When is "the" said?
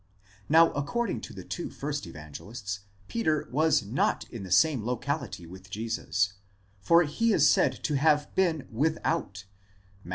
1.33-1.43, 4.41-4.49